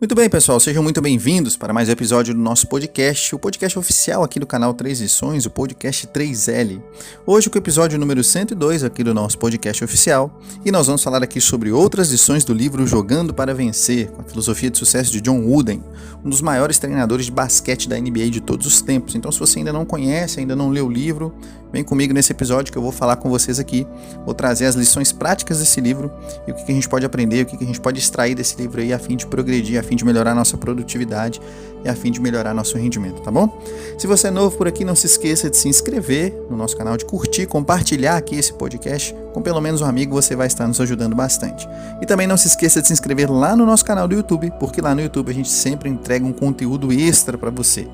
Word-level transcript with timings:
Muito 0.00 0.12
bem, 0.16 0.28
pessoal, 0.28 0.58
sejam 0.58 0.82
muito 0.82 1.00
bem-vindos 1.00 1.56
para 1.56 1.72
mais 1.72 1.88
um 1.88 1.92
episódio 1.92 2.34
do 2.34 2.40
nosso 2.40 2.66
podcast, 2.66 3.32
o 3.32 3.38
podcast 3.38 3.78
oficial 3.78 4.24
aqui 4.24 4.40
do 4.40 4.46
canal 4.46 4.74
Três 4.74 5.00
Lições, 5.00 5.46
o 5.46 5.50
podcast 5.50 6.08
3L. 6.08 6.82
Hoje 7.24 7.48
com 7.48 7.56
o 7.56 7.60
episódio 7.62 7.96
número 7.96 8.24
102 8.24 8.82
aqui 8.82 9.04
do 9.04 9.14
nosso 9.14 9.38
podcast 9.38 9.84
oficial, 9.84 10.36
e 10.64 10.72
nós 10.72 10.88
vamos 10.88 11.00
falar 11.00 11.22
aqui 11.22 11.40
sobre 11.40 11.70
outras 11.70 12.10
lições 12.10 12.44
do 12.44 12.52
livro 12.52 12.84
Jogando 12.88 13.32
para 13.32 13.54
Vencer, 13.54 14.10
com 14.10 14.20
a 14.20 14.24
filosofia 14.24 14.68
de 14.68 14.76
sucesso 14.76 15.12
de 15.12 15.20
John 15.20 15.40
Wooden, 15.40 15.80
um 16.24 16.28
dos 16.28 16.40
maiores 16.40 16.76
treinadores 16.76 17.26
de 17.26 17.32
basquete 17.32 17.88
da 17.88 17.96
NBA 17.96 18.30
de 18.30 18.40
todos 18.40 18.66
os 18.66 18.82
tempos. 18.82 19.14
Então, 19.14 19.30
se 19.30 19.38
você 19.38 19.60
ainda 19.60 19.72
não 19.72 19.86
conhece, 19.86 20.40
ainda 20.40 20.56
não 20.56 20.70
leu 20.70 20.86
o 20.86 20.90
livro, 20.90 21.32
vem 21.72 21.84
comigo 21.84 22.12
nesse 22.12 22.32
episódio 22.32 22.72
que 22.72 22.78
eu 22.78 22.82
vou 22.82 22.92
falar 22.92 23.16
com 23.16 23.30
vocês 23.30 23.60
aqui, 23.60 23.86
vou 24.24 24.34
trazer 24.34 24.66
as 24.66 24.74
lições 24.74 25.12
práticas 25.12 25.60
desse 25.60 25.80
livro 25.80 26.10
e 26.48 26.50
o 26.50 26.54
que 26.54 26.72
a 26.72 26.74
gente 26.74 26.88
pode 26.88 27.06
aprender, 27.06 27.42
o 27.42 27.46
que 27.46 27.62
a 27.62 27.66
gente 27.66 27.80
pode 27.80 28.00
extrair 28.00 28.34
desse 28.34 28.56
livro 28.60 28.80
aí 28.80 28.92
a 28.92 28.98
fim 28.98 29.16
de 29.16 29.26
progredir, 29.26 29.78
a 29.78 29.83
fim 29.84 29.96
de 29.96 30.04
melhorar 30.04 30.34
nossa 30.34 30.56
produtividade 30.56 31.40
e 31.84 31.88
a 31.88 31.94
fim 31.94 32.10
de 32.10 32.20
melhorar 32.20 32.54
nosso 32.54 32.76
rendimento, 32.78 33.20
tá 33.20 33.30
bom? 33.30 33.62
Se 33.98 34.06
você 34.06 34.28
é 34.28 34.30
novo 34.30 34.56
por 34.56 34.66
aqui, 34.66 34.84
não 34.84 34.96
se 34.96 35.06
esqueça 35.06 35.50
de 35.50 35.56
se 35.56 35.68
inscrever 35.68 36.34
no 36.50 36.56
nosso 36.56 36.76
canal, 36.76 36.96
de 36.96 37.04
curtir, 37.04 37.46
compartilhar 37.46 38.16
aqui 38.16 38.36
esse 38.36 38.52
podcast 38.54 39.14
com 39.34 39.42
pelo 39.42 39.60
menos 39.60 39.82
um 39.82 39.84
amigo, 39.84 40.14
você 40.14 40.34
vai 40.34 40.46
estar 40.46 40.66
nos 40.66 40.80
ajudando 40.80 41.14
bastante. 41.14 41.68
E 42.00 42.06
também 42.06 42.26
não 42.26 42.36
se 42.36 42.46
esqueça 42.46 42.80
de 42.80 42.86
se 42.86 42.92
inscrever 42.92 43.30
lá 43.30 43.54
no 43.54 43.66
nosso 43.66 43.84
canal 43.84 44.08
do 44.08 44.14
YouTube, 44.14 44.52
porque 44.58 44.80
lá 44.80 44.94
no 44.94 45.02
YouTube 45.02 45.30
a 45.30 45.34
gente 45.34 45.50
sempre 45.50 45.90
entrega 45.90 46.24
um 46.24 46.32
conteúdo 46.32 46.92
extra 46.92 47.36
para 47.36 47.50
você. 47.50 47.86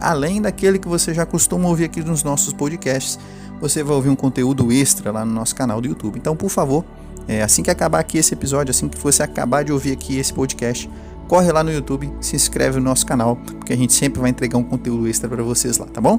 Além 0.00 0.42
daquele 0.42 0.78
que 0.78 0.88
você 0.88 1.14
já 1.14 1.24
costuma 1.24 1.68
ouvir 1.68 1.84
aqui 1.84 2.02
nos 2.02 2.22
nossos 2.22 2.52
podcasts, 2.52 3.18
você 3.60 3.82
vai 3.82 3.94
ouvir 3.94 4.08
um 4.08 4.16
conteúdo 4.16 4.70
extra 4.70 5.10
lá 5.10 5.24
no 5.24 5.32
nosso 5.32 5.54
canal 5.54 5.80
do 5.80 5.88
YouTube. 5.88 6.18
Então, 6.18 6.36
por 6.36 6.48
favor, 6.48 6.84
é, 7.26 7.42
assim 7.42 7.62
que 7.62 7.70
acabar 7.70 8.00
aqui 8.00 8.18
esse 8.18 8.32
episódio, 8.34 8.70
assim 8.70 8.88
que 8.88 8.98
você 8.98 9.22
acabar 9.22 9.64
de 9.64 9.72
ouvir 9.72 9.92
aqui 9.92 10.18
esse 10.18 10.32
podcast, 10.32 10.88
corre 11.28 11.52
lá 11.52 11.62
no 11.62 11.70
YouTube, 11.70 12.10
se 12.20 12.34
inscreve 12.34 12.78
no 12.78 12.84
nosso 12.84 13.06
canal, 13.06 13.36
porque 13.36 13.72
a 13.72 13.76
gente 13.76 13.92
sempre 13.92 14.20
vai 14.20 14.30
entregar 14.30 14.58
um 14.58 14.64
conteúdo 14.64 15.06
extra 15.06 15.28
para 15.28 15.42
vocês 15.42 15.78
lá, 15.78 15.86
tá 15.86 16.00
bom? 16.00 16.18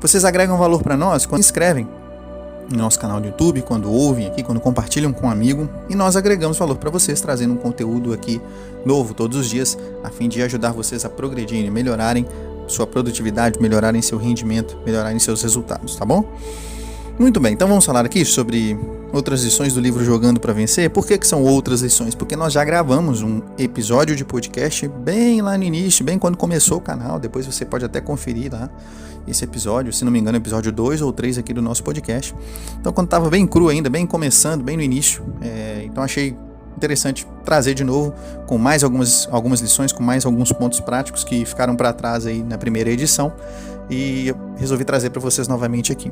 Vocês 0.00 0.24
agregam 0.24 0.56
valor 0.58 0.82
para 0.82 0.96
nós 0.96 1.26
quando 1.26 1.42
se 1.42 1.48
inscrevem 1.48 1.88
no 2.70 2.78
nosso 2.78 3.00
canal 3.00 3.20
do 3.20 3.26
YouTube, 3.26 3.62
quando 3.62 3.90
ouvem 3.90 4.28
aqui, 4.28 4.44
quando 4.44 4.60
compartilham 4.60 5.12
com 5.12 5.26
um 5.26 5.30
amigo, 5.30 5.68
e 5.88 5.96
nós 5.96 6.14
agregamos 6.14 6.56
valor 6.56 6.76
para 6.76 6.90
vocês, 6.90 7.20
trazendo 7.20 7.54
um 7.54 7.56
conteúdo 7.56 8.12
aqui 8.12 8.40
novo 8.86 9.12
todos 9.12 9.36
os 9.36 9.48
dias, 9.48 9.76
a 10.04 10.10
fim 10.10 10.28
de 10.28 10.40
ajudar 10.42 10.72
vocês 10.72 11.04
a 11.04 11.08
progredirem, 11.08 11.70
melhorarem 11.70 12.26
sua 12.68 12.86
produtividade, 12.86 13.60
melhorarem 13.60 14.00
seu 14.00 14.18
rendimento, 14.18 14.78
melhorarem 14.86 15.18
seus 15.18 15.42
resultados, 15.42 15.96
tá 15.96 16.04
bom? 16.04 16.24
Muito 17.18 17.40
bem, 17.40 17.54
então 17.54 17.66
vamos 17.66 17.84
falar 17.84 18.06
aqui 18.06 18.24
sobre 18.24 18.78
outras 19.12 19.42
lições 19.42 19.74
do 19.74 19.80
livro 19.80 20.04
Jogando 20.04 20.40
para 20.40 20.52
Vencer. 20.52 20.88
Por 20.90 21.06
que, 21.06 21.18
que 21.18 21.26
são 21.26 21.42
outras 21.42 21.80
lições? 21.80 22.14
Porque 22.14 22.36
nós 22.36 22.52
já 22.52 22.64
gravamos 22.64 23.22
um 23.22 23.40
episódio 23.58 24.14
de 24.14 24.24
podcast 24.24 24.86
bem 24.88 25.42
lá 25.42 25.56
no 25.58 25.64
início, 25.64 26.04
bem 26.04 26.18
quando 26.18 26.36
começou 26.36 26.78
o 26.78 26.80
canal. 26.80 27.18
Depois 27.18 27.46
você 27.46 27.64
pode 27.64 27.84
até 27.84 28.00
conferir 28.00 28.52
lá 28.52 28.70
esse 29.26 29.44
episódio, 29.44 29.92
se 29.92 30.04
não 30.04 30.12
me 30.12 30.18
engano, 30.18 30.38
episódio 30.38 30.72
2 30.72 31.02
ou 31.02 31.12
3 31.12 31.38
aqui 31.38 31.52
do 31.52 31.62
nosso 31.62 31.82
podcast. 31.82 32.34
Então, 32.80 32.92
quando 32.92 33.06
estava 33.06 33.28
bem 33.28 33.46
cru 33.46 33.68
ainda, 33.68 33.90
bem 33.90 34.06
começando, 34.06 34.62
bem 34.62 34.76
no 34.76 34.82
início, 34.82 35.22
é, 35.40 35.82
então 35.84 36.02
achei 36.02 36.36
interessante 36.76 37.26
trazer 37.44 37.74
de 37.74 37.84
novo 37.84 38.14
com 38.46 38.56
mais 38.56 38.82
algumas, 38.82 39.28
algumas 39.30 39.60
lições, 39.60 39.92
com 39.92 40.02
mais 40.02 40.24
alguns 40.24 40.52
pontos 40.52 40.80
práticos 40.80 41.24
que 41.24 41.44
ficaram 41.44 41.76
para 41.76 41.92
trás 41.92 42.26
aí 42.26 42.42
na 42.42 42.56
primeira 42.56 42.90
edição 42.90 43.32
e 43.90 44.34
resolvi 44.56 44.84
trazer 44.84 45.10
para 45.10 45.20
vocês 45.20 45.46
novamente 45.46 45.92
aqui. 45.92 46.10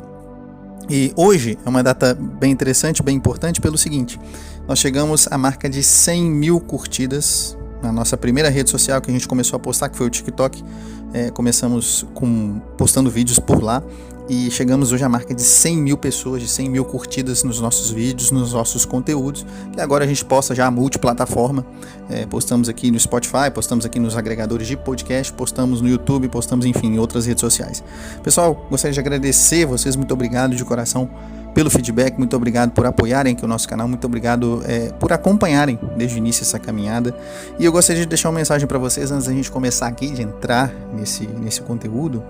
E 0.89 1.13
hoje 1.17 1.59
é 1.65 1.69
uma 1.69 1.83
data 1.83 2.15
bem 2.15 2.51
interessante, 2.51 3.03
bem 3.03 3.15
importante 3.15 3.61
pelo 3.61 3.77
seguinte: 3.77 4.19
nós 4.67 4.79
chegamos 4.79 5.29
à 5.31 5.37
marca 5.37 5.69
de 5.69 5.83
100 5.83 6.25
mil 6.25 6.61
curtidas 6.61 7.58
na 7.83 7.93
nossa 7.93 8.17
primeira 8.17 8.49
rede 8.49 8.71
social 8.71 9.01
que 9.01 9.11
a 9.11 9.13
gente 9.13 9.29
começou 9.29 9.57
a 9.57 9.61
postar, 9.61 9.89
que 9.89 9.97
foi 9.97 10.07
o 10.07 10.11
TikTok. 10.11 10.63
É, 11.13 11.31
começamos 11.31 12.07
com 12.15 12.61
postando 12.77 13.11
vídeos 13.11 13.39
por 13.39 13.63
lá 13.63 13.83
e 14.29 14.51
chegamos 14.51 14.93
hoje 14.93 15.03
à 15.03 15.09
marca 15.09 15.35
de 15.35 15.41
100 15.41 15.77
mil 15.79 15.97
pessoas, 15.97 16.43
de 16.43 16.49
100 16.49 16.69
mil 16.69 16.85
curtidas 16.85 17.43
nos 17.43 17.61
nossos 17.61 17.91
vídeos, 17.91 18.31
nos 18.31 18.53
nossos 18.53 18.85
conteúdos, 18.85 19.47
que 19.73 19.81
agora 19.81 20.05
a 20.05 20.07
gente 20.07 20.23
posta 20.23 20.55
já 20.55 20.71
multiplataforma. 20.71 21.65
É, 22.11 22.27
postamos 22.27 22.69
aqui 22.69 22.91
no 22.91 23.01
Spotify, 23.01 23.51
postamos 23.53 23.87
aqui 23.87 23.99
nos 23.99 24.17
agregadores 24.17 24.69
de 24.69 24.77
podcast, 24.77 25.33
postamos 25.33 25.81
no 25.81 25.89
YouTube, 25.89 26.29
postamos 26.29 26.67
enfim 26.67 26.89
em 26.89 26.99
outras 26.99 27.25
redes 27.25 27.41
sociais. 27.41 27.83
Pessoal, 28.23 28.67
gostaria 28.69 28.93
de 28.93 29.01
agradecer 29.01 29.65
vocês, 29.65 29.97
muito 29.97 30.13
obrigado 30.13 30.55
de 30.55 30.63
coração 30.63 31.09
pelo 31.59 31.71
feedback, 31.71 32.17
muito 32.17 32.37
obrigado 32.37 32.71
por 32.71 32.87
apoiarem 32.87 33.33
aqui 33.33 33.45
o 33.45 33.49
nosso 33.49 33.69
canal, 33.69 33.89
muito 33.89 34.05
obrigado 34.07 34.63
é, 34.65 34.93
por 34.93 35.13
acompanharem 35.13 35.77
desde 35.97 36.15
o 36.15 36.19
início 36.19 36.43
essa 36.43 36.57
caminhada. 36.57 37.13
E 37.59 37.65
eu 37.65 37.73
gostaria 37.73 38.01
de 38.01 38.09
deixar 38.09 38.29
uma 38.29 38.39
mensagem 38.39 38.65
para 38.65 38.79
vocês 38.79 39.11
antes 39.11 39.27
da 39.27 39.33
gente 39.33 39.51
começar 39.51 39.89
aqui, 39.89 40.09
de 40.09 40.23
entrar 40.23 40.73
nesse, 40.95 41.27
nesse 41.27 41.61
conteúdo, 41.63 42.23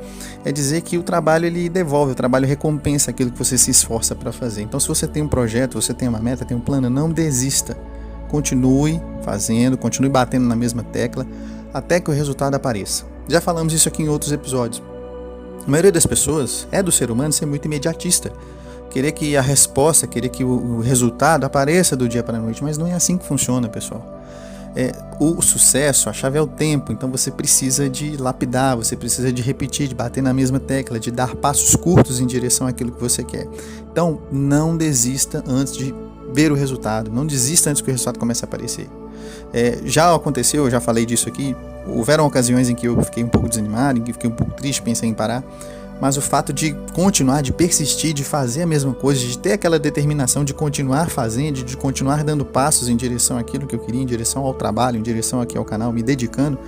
é 0.47 0.51
dizer 0.51 0.81
que 0.81 0.97
o 0.97 1.03
trabalho 1.03 1.45
ele 1.45 1.69
devolve, 1.69 2.13
o 2.13 2.15
trabalho 2.15 2.47
recompensa 2.47 3.11
aquilo 3.11 3.31
que 3.31 3.37
você 3.37 3.59
se 3.59 3.71
esforça 3.71 4.15
para 4.15 4.33
fazer. 4.33 4.63
Então, 4.63 4.81
se 4.81 4.89
você 4.89 5.07
tem 5.07 5.23
um 5.23 5.29
projeto, 5.29 5.79
você 5.79 5.93
tem 5.93 6.09
uma 6.09 6.21
meta, 6.21 6.47
tem 6.47 6.57
um 6.57 6.61
plano, 6.61 6.89
não 6.89 7.11
desista. 7.11 7.77
Continue 8.31 8.99
fazendo, 9.21 9.77
continue 9.77 10.09
batendo 10.09 10.47
na 10.47 10.57
mesma 10.57 10.83
tecla 10.83 11.27
até 11.75 12.01
que 12.01 12.09
o 12.11 12.15
resultado 12.15 12.55
apareça. 12.55 13.05
Já 13.29 13.43
falamos 13.43 13.75
isso 13.75 13.89
aqui 13.89 14.03
em 14.03 14.09
outros 14.09 14.33
episódios. 14.33 14.83
A 15.67 15.71
maioria 15.71 15.93
das 15.93 16.07
pessoas 16.07 16.67
é 16.73 16.83
do 16.83 16.91
ser 16.91 17.11
humano 17.11 17.31
ser 17.31 17.45
muito 17.45 17.67
imediatista 17.67 18.33
querer 18.91 19.13
que 19.13 19.37
a 19.37 19.43
resposta, 19.43 20.07
querer 20.07 20.29
que 20.29 20.45
o, 20.45 20.81
resultado 20.81 21.45
apareça 21.45 21.97
do 21.97 22.09
dia 22.09 22.23
para 22.23 22.39
a 22.39 22.41
noite, 22.41 22.63
mas 22.63 22.79
não 22.79 22.87
é 22.87 22.95
assim 22.95 23.17
que 23.17 23.27
funciona, 23.27 23.69
pessoal. 23.69 24.17
É, 24.77 24.93
o 25.19 25.41
sucesso, 25.43 26.09
a 26.09 26.13
chave 26.13 26.39
é 26.39 26.41
o 26.41 26.47
tempo, 26.47 26.93
então 26.93 27.11
você 27.11 27.31
precisa 27.31 27.89
de 27.89 28.17
lapidar, 28.17 28.77
você 28.77 28.97
precisa 28.97 29.33
de 29.33 29.43
repetir, 29.43 29.89
de 29.89 29.95
bater 29.95 30.23
na 30.23 30.33
mesma 30.33 30.61
tecla, 30.61 31.01
de 31.01 31.11
dar 31.11 31.35
passos 31.35 31.75
curtos 31.75 32.21
em 32.21 32.27
direção 32.27 32.67
àquilo 32.67 32.93
que 32.93 33.01
você 33.01 33.25
quer. 33.25 33.49
Então, 33.91 34.23
não 34.31 34.77
desista 34.77 35.43
antes 35.47 35.77
de 35.77 35.95
ver 36.33 36.53
o 36.53 36.55
resultado, 36.55 37.11
não 37.11 37.27
desista 37.27 37.71
antes 37.71 37.83
que 37.83 37.89
o 37.89 37.93
resultado 37.93 38.19
comece 38.19 38.45
a 38.45 38.47
aparecer. 38.47 38.89
É, 39.53 39.79
já 39.85 40.15
aconteceu, 40.15 40.65
eu 40.65 40.71
já 40.71 40.81
falei 40.81 41.07
disso 41.07 41.29
aqui, 41.29 41.57
houveram 41.87 42.27
ocasiões 42.27 42.69
em 42.69 42.75
que 42.75 42.87
eu 42.87 43.01
fiquei 43.03 43.25
um 43.25 43.29
pouco 43.29 43.49
desanimado, 43.49 43.99
em 43.99 44.03
que 44.03 44.13
fiquei 44.13 44.29
um 44.29 44.35
pouco 44.35 44.53
triste, 44.53 44.83
pensei 44.83 45.09
em 45.09 45.15
parar, 45.15 45.43
mas 46.01 46.17
o 46.17 46.21
fato 46.21 46.53
de 46.53 46.75
continuar, 46.95 47.43
de 47.43 47.53
persistir, 47.53 48.13
de 48.13 48.25
fazer 48.25 48.63
a 48.63 48.67
mesma 48.67 48.93
coisa, 48.93 49.21
de 49.21 49.39
ter 49.39 49.53
aquela 49.53 49.79
determinação 49.79 50.45
de 50.45 50.55
continuar 50.55 51.11
fazendo, 51.11 51.65
de 51.65 51.77
continuar 51.77 52.25
dando 52.25 52.45
passos 52.45 52.89
em 52.89 52.97
direção 52.97 53.39
àquilo 53.39 53.67
que 53.67 53.75
eu 53.75 53.81
queria, 53.81 54.03
em 54.03 54.07
direção 54.07 54.45
ao 54.45 54.55
trabalho, 54.55 54.99
em 54.99 55.03
direção 55.03 55.41
aqui 55.41 55.59
ao 55.59 55.65
canal, 55.65 55.93
me 55.93 56.03
dedicando, 56.03 56.59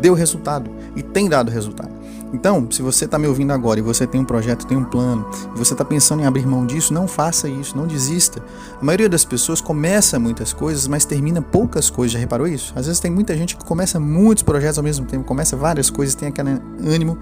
deu 0.00 0.14
resultado 0.14 0.70
e 0.94 1.02
tem 1.02 1.28
dado 1.28 1.50
resultado. 1.50 1.98
Então, 2.32 2.70
se 2.70 2.82
você 2.82 3.06
está 3.06 3.18
me 3.18 3.26
ouvindo 3.26 3.52
agora 3.52 3.80
e 3.80 3.82
você 3.82 4.06
tem 4.06 4.20
um 4.20 4.24
projeto, 4.24 4.66
tem 4.66 4.76
um 4.76 4.84
plano, 4.84 5.26
e 5.54 5.58
você 5.58 5.72
está 5.72 5.84
pensando 5.84 6.22
em 6.22 6.26
abrir 6.26 6.46
mão 6.46 6.66
disso, 6.66 6.92
não 6.92 7.08
faça 7.08 7.48
isso, 7.48 7.74
não 7.74 7.86
desista. 7.86 8.42
A 8.78 8.84
maioria 8.84 9.08
das 9.08 9.24
pessoas 9.24 9.62
começa 9.62 10.18
muitas 10.18 10.52
coisas, 10.52 10.86
mas 10.86 11.06
termina 11.06 11.40
poucas 11.40 11.88
coisas. 11.88 12.12
Já 12.12 12.18
reparou 12.18 12.46
isso? 12.46 12.72
Às 12.76 12.84
vezes 12.84 13.00
tem 13.00 13.10
muita 13.10 13.34
gente 13.34 13.56
que 13.56 13.64
começa 13.64 13.98
muitos 13.98 14.42
projetos 14.42 14.76
ao 14.76 14.84
mesmo 14.84 15.06
tempo, 15.06 15.24
começa 15.24 15.56
várias 15.56 15.88
coisas, 15.88 16.14
tem 16.14 16.28
aquele 16.28 16.60
ânimo, 16.84 17.16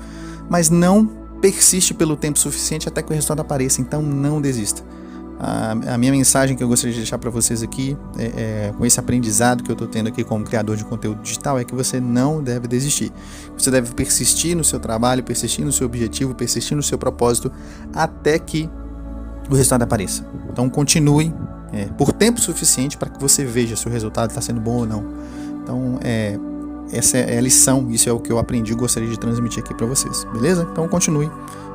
mas 0.50 0.70
não 0.70 1.25
persiste 1.46 1.94
pelo 1.94 2.16
tempo 2.16 2.40
suficiente 2.40 2.88
até 2.88 3.00
que 3.00 3.08
o 3.08 3.14
resultado 3.14 3.40
apareça, 3.40 3.80
então 3.80 4.02
não 4.02 4.40
desista. 4.40 4.82
A, 5.38 5.72
a 5.94 5.98
minha 5.98 6.10
mensagem 6.10 6.56
que 6.56 6.64
eu 6.64 6.66
gostaria 6.66 6.92
de 6.92 6.98
deixar 6.98 7.18
para 7.18 7.30
vocês 7.30 7.62
aqui, 7.62 7.96
é, 8.18 8.24
é, 8.24 8.74
com 8.76 8.84
esse 8.84 8.98
aprendizado 8.98 9.62
que 9.62 9.70
eu 9.70 9.74
estou 9.74 9.86
tendo 9.86 10.08
aqui 10.08 10.24
como 10.24 10.44
criador 10.44 10.76
de 10.76 10.84
conteúdo 10.84 11.22
digital, 11.22 11.56
é 11.56 11.62
que 11.62 11.72
você 11.72 12.00
não 12.00 12.42
deve 12.42 12.66
desistir. 12.66 13.12
Você 13.56 13.70
deve 13.70 13.94
persistir 13.94 14.56
no 14.56 14.64
seu 14.64 14.80
trabalho, 14.80 15.22
persistir 15.22 15.64
no 15.64 15.70
seu 15.70 15.86
objetivo, 15.86 16.34
persistir 16.34 16.76
no 16.76 16.82
seu 16.82 16.98
propósito, 16.98 17.52
até 17.94 18.40
que 18.40 18.68
o 19.48 19.54
resultado 19.54 19.82
apareça. 19.82 20.26
Então 20.50 20.68
continue 20.68 21.32
é, 21.72 21.84
por 21.96 22.12
tempo 22.12 22.40
suficiente 22.40 22.96
para 22.96 23.08
que 23.08 23.20
você 23.20 23.44
veja 23.44 23.76
se 23.76 23.86
o 23.86 23.90
resultado 23.90 24.30
está 24.30 24.40
sendo 24.40 24.60
bom 24.60 24.78
ou 24.78 24.86
não. 24.86 25.04
Então, 25.62 26.00
é, 26.02 26.36
essa 26.92 27.18
é 27.18 27.38
a 27.38 27.40
lição, 27.40 27.88
isso 27.90 28.08
é 28.08 28.12
o 28.12 28.20
que 28.20 28.30
eu 28.30 28.38
aprendi 28.38 28.72
e 28.72 28.74
gostaria 28.74 29.08
de 29.08 29.18
transmitir 29.18 29.62
aqui 29.62 29.74
para 29.74 29.86
vocês, 29.86 30.24
beleza? 30.32 30.66
Então 30.70 30.86
continue. 30.88 31.30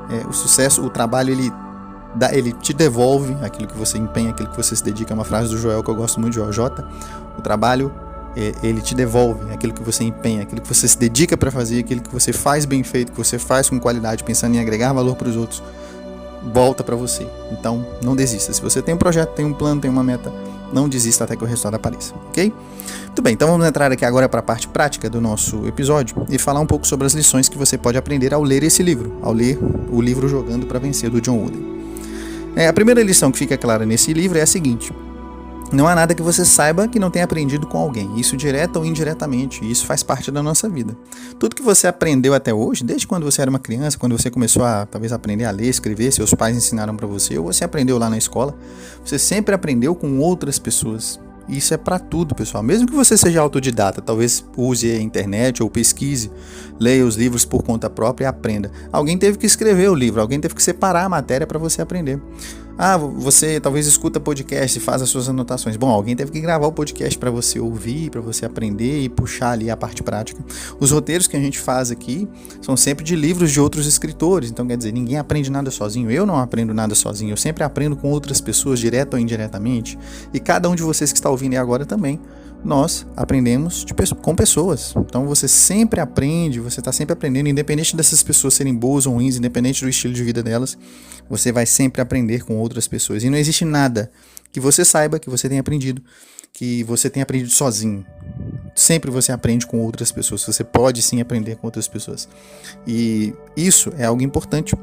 É, 0.10 0.28
o 0.28 0.34
sucesso, 0.34 0.84
o 0.84 0.90
trabalho, 0.90 1.32
ele, 1.32 1.52
dá, 2.16 2.34
ele 2.34 2.52
te 2.54 2.74
devolve 2.74 3.36
aquilo 3.42 3.68
que 3.68 3.78
você 3.78 3.98
empenha, 3.98 4.32
aquilo 4.32 4.50
que 4.50 4.58
você 4.58 4.76
se 4.76 4.84
dedica. 4.84 5.14
É 5.14 5.16
uma 5.16 5.24
frase 5.24 5.50
do 5.50 5.58
Joel 5.58 5.84
que 5.84 5.90
eu 5.90 5.96
gosto 5.96 6.20
muito 6.20 6.34
de 6.34 6.40
OJ. 6.40 6.60
O 7.38 7.42
trabalho, 7.42 7.92
é, 8.36 8.54
ele 8.64 8.82
te 8.82 8.96
devolve 8.96 9.52
aquilo 9.54 9.74
que 9.74 9.84
você 9.84 10.04
empenha, 10.04 10.44
aquilo 10.44 10.62
que 10.62 10.68
você 10.68 10.88
se 10.88 10.98
dedica 10.98 11.38
para 11.38 11.52
fazer, 11.52 11.80
aquilo 11.80 12.02
que 12.02 12.12
você 12.12 12.34
faz 12.34 12.66
bem 12.66 12.84
feito, 12.84 13.12
que 13.12 13.18
você 13.18 13.38
faz 13.38 13.70
com 13.70 13.80
qualidade, 13.80 14.24
pensando 14.24 14.56
em 14.56 14.60
agregar 14.60 14.94
valor 14.94 15.16
para 15.16 15.30
os 15.30 15.36
outros, 15.36 15.62
volta 16.54 16.84
para 16.84 16.96
você. 16.96 17.28
Então 17.52 17.86
não 18.02 18.16
desista. 18.16 18.52
Se 18.52 18.62
você 18.62 18.82
tem 18.82 18.96
um 18.96 18.98
projeto, 18.98 19.34
tem 19.34 19.46
um 19.46 19.54
plano, 19.54 19.80
tem 19.80 19.90
uma 19.90 20.04
meta, 20.04 20.32
não 20.74 20.88
desista 20.88 21.24
até 21.24 21.36
que 21.36 21.44
o 21.44 21.48
resultado 21.48 21.76
apareça, 21.76 22.14
ok? 22.30 22.54
Muito 23.06 23.22
bem, 23.22 23.34
então 23.34 23.50
vamos 23.50 23.68
entrar 23.68 23.92
aqui 23.92 24.06
agora 24.06 24.30
para 24.30 24.40
a 24.40 24.44
parte 24.44 24.68
prática 24.68 25.10
do 25.10 25.20
nosso 25.20 25.68
episódio 25.68 26.26
e 26.30 26.38
falar 26.38 26.60
um 26.60 26.66
pouco 26.66 26.88
sobre 26.88 27.06
as 27.06 27.14
lições 27.14 27.50
que 27.50 27.58
você 27.58 27.78
pode 27.78 27.98
aprender 27.98 28.34
ao 28.34 28.42
ler 28.42 28.64
esse 28.64 28.82
livro, 28.82 29.18
ao 29.22 29.34
ler 29.34 29.60
o 29.92 30.02
livro 30.02 30.28
Jogando 30.28 30.66
para 30.66 30.80
Vencer 30.80 31.10
do 31.10 31.20
John 31.20 31.38
Wooden. 31.38 31.72
É, 32.56 32.68
a 32.68 32.74
primeira 32.74 33.02
lição 33.02 33.32
que 33.32 33.38
fica 33.38 33.58
clara 33.58 33.86
nesse 33.86 34.14
livro 34.14 34.38
é 34.38 34.42
a 34.42 34.46
seguinte: 34.46 34.92
Não 35.72 35.88
há 35.88 35.96
nada 35.96 36.14
que 36.14 36.22
você 36.22 36.44
saiba 36.44 36.86
que 36.86 37.00
não 37.00 37.10
tenha 37.10 37.24
aprendido 37.24 37.66
com 37.66 37.78
alguém, 37.78 38.20
isso 38.20 38.36
direto 38.36 38.76
ou 38.76 38.86
indiretamente, 38.86 39.64
isso 39.70 39.86
faz 39.86 40.04
parte 40.04 40.30
da 40.30 40.44
nossa 40.44 40.68
vida. 40.68 40.98
Tudo 41.40 41.56
que 41.56 41.62
você 41.62 41.88
aprendeu 41.88 42.34
até 42.34 42.54
hoje, 42.54 42.84
desde 42.84 43.08
quando 43.08 43.24
você 43.24 43.42
era 43.42 43.50
uma 43.50 43.60
criança, 43.60 43.98
quando 43.98 44.18
você 44.18 44.30
começou 44.30 44.66
a 44.66 44.86
talvez 44.86 45.14
aprender 45.14 45.46
a 45.46 45.52
ler, 45.52 45.70
escrever, 45.70 46.12
seus 46.12 46.34
pais 46.34 46.58
ensinaram 46.58 46.98
para 46.98 47.08
você, 47.08 47.38
ou 47.38 47.46
você 47.46 47.64
aprendeu 47.64 47.98
lá 47.98 48.10
na 48.10 48.18
escola, 48.18 48.54
você 49.04 49.18
sempre 49.18 49.56
aprendeu 49.56 49.96
com 49.96 50.20
outras 50.20 50.60
pessoas. 50.60 51.18
Isso 51.48 51.74
é 51.74 51.78
para 51.78 51.98
tudo, 52.00 52.36
pessoal. 52.36 52.64
Mesmo 52.64 52.88
que 52.88 52.94
você 52.94 53.18
seja 53.18 53.42
autodidata, 53.42 54.02
talvez 54.02 54.46
use 54.56 54.90
a 54.90 55.02
internet 55.02 55.64
ou 55.64 55.70
pesquise, 55.70 56.32
leia 56.80 57.06
os 57.06 57.16
livros 57.16 57.46
por 57.46 57.64
conta 57.64 57.90
própria 57.90 58.26
e 58.26 58.28
aprenda. 58.28 58.72
Alguém 58.92 59.18
teve 59.18 59.38
que 59.38 59.46
escrever 59.46 59.90
o 59.90 59.96
livro, 59.96 60.22
alguém 60.22 60.40
teve 60.40 60.54
que 60.54 60.64
separar 60.64 61.06
a 61.06 61.10
matéria 61.10 61.48
para 61.48 61.58
você 61.58 61.82
aprender. 61.82 62.22
Ah, 62.78 62.98
você 62.98 63.60
talvez 63.60 63.86
escuta 63.86 64.20
podcast 64.20 64.78
e 64.78 64.82
faz 64.82 65.02
as 65.02 65.10
suas 65.10 65.30
anotações. 65.30 65.76
Bom, 65.76 65.90
alguém 65.90 66.16
teve 66.16 66.32
que 66.32 66.40
gravar 66.40 66.68
o 66.68 66.72
podcast 66.72 67.18
para 67.18 67.30
você 67.30 67.60
ouvir, 67.60 68.10
para 68.10 68.22
você 68.22 68.46
aprender 68.46 69.02
e 69.02 69.10
puxar 69.10 69.52
ali 69.52 69.70
a 69.70 69.78
parte 69.78 70.02
prática. 70.02 70.44
Os 70.80 70.92
roteiros 70.92 71.28
que 71.28 71.38
a 71.38 71.40
gente 71.40 71.60
faz 71.60 71.92
aqui 71.92 72.28
são 72.62 72.76
sempre 72.76 73.04
de 73.04 73.16
livros 73.16 73.52
de 73.52 73.60
outros 73.60 73.86
escritores. 73.86 74.50
Então, 74.50 74.66
quer 74.66 74.78
dizer, 74.78 74.92
ninguém 74.92 75.18
aprende 75.18 75.52
nada 75.52 75.70
sozinho. 75.70 76.10
Eu 76.10 76.26
não 76.26 76.38
aprendo 76.38 76.74
nada 76.74 76.96
sozinho. 76.96 77.32
Eu 77.32 77.38
sempre 77.38 77.64
aprendo 77.64 77.96
com 77.96 78.10
outras 78.10 78.42
pessoas, 78.42 78.80
direto 78.80 79.14
ou 79.14 79.20
indiretamente. 79.20 79.98
E 80.34 80.40
cada 80.40 80.70
um 80.70 80.76
de 80.76 80.84
vocês 80.84 81.12
que 81.12 81.20
está 81.20 81.30
ouvindo 81.30 81.54
aí 81.54 81.60
agora 81.60 81.86
também 81.86 82.20
nós 82.64 83.06
aprendemos 83.16 83.84
de, 83.84 83.94
com 84.16 84.36
pessoas. 84.36 84.94
Então 84.96 85.26
você 85.26 85.48
sempre 85.48 86.00
aprende, 86.00 86.60
você 86.60 86.80
está 86.80 86.92
sempre 86.92 87.14
aprendendo, 87.14 87.50
independente 87.50 87.96
dessas 87.96 88.22
pessoas 88.22 88.54
serem 88.54 88.74
boas 88.74 89.06
ou 89.06 89.14
ruins, 89.14 89.38
independente 89.38 89.84
do 89.84 89.90
estilo 89.90 90.14
de 90.14 90.24
vida 90.24 90.44
delas, 90.44 90.78
você 91.30 91.52
vai 91.52 91.66
sempre 91.66 92.02
aprender 92.02 92.44
com 92.44 92.58
outras 92.58 92.88
pessoas. 92.88 93.24
E 93.24 93.30
não 93.30 93.38
existe 93.38 93.66
nada 93.66 94.12
que 94.52 94.60
você 94.60 94.86
saiba, 94.86 95.20
que 95.20 95.30
você 95.30 95.48
tenha 95.48 95.62
aprendido, 95.62 96.02
que 96.54 96.84
você 96.84 97.10
tenha 97.10 97.24
aprendido 97.24 97.50
sozinho. 97.52 98.06
Sempre 98.76 99.10
você 99.10 99.32
aprende 99.32 99.66
com 99.66 99.80
outras 99.80 100.12
pessoas. 100.12 100.44
Você 100.44 100.64
pode 100.64 101.02
sim 101.02 101.22
aprender 101.22 101.56
com 101.56 101.68
outras 101.68 101.88
pessoas. 101.88 102.28
E 102.86 103.34
isso 103.56 103.92
é 103.98 104.06
algo 104.06 104.22
importante 104.22 104.76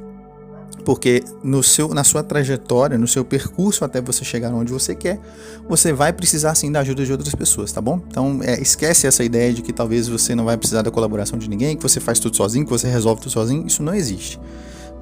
porque 0.88 1.22
no 1.44 1.62
seu, 1.62 1.90
na 1.90 2.02
sua 2.02 2.22
trajetória, 2.22 2.96
no 2.96 3.06
seu 3.06 3.22
percurso 3.22 3.84
até 3.84 4.00
você 4.00 4.24
chegar 4.24 4.54
onde 4.54 4.72
você 4.72 4.94
quer, 4.94 5.20
você 5.68 5.92
vai 5.92 6.14
precisar 6.14 6.54
sim 6.54 6.72
da 6.72 6.80
ajuda 6.80 7.04
de 7.04 7.12
outras 7.12 7.34
pessoas, 7.34 7.70
tá 7.70 7.78
bom? 7.78 8.00
Então 8.08 8.40
é, 8.42 8.58
esquece 8.58 9.06
essa 9.06 9.22
ideia 9.22 9.52
de 9.52 9.60
que 9.60 9.70
talvez 9.70 10.08
você 10.08 10.34
não 10.34 10.46
vai 10.46 10.56
precisar 10.56 10.80
da 10.80 10.90
colaboração 10.90 11.38
de 11.38 11.46
ninguém, 11.46 11.76
que 11.76 11.82
você 11.82 12.00
faz 12.00 12.18
tudo 12.18 12.34
sozinho, 12.34 12.64
que 12.64 12.70
você 12.70 12.88
resolve 12.88 13.20
tudo 13.20 13.30
sozinho. 13.30 13.66
Isso 13.66 13.82
não 13.82 13.94
existe. 13.94 14.40